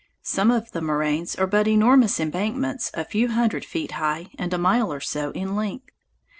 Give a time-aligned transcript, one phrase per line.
[0.23, 4.57] Some of the moraines are but enormous embankments a few hundred feet high and a
[4.57, 5.91] mile or so in length.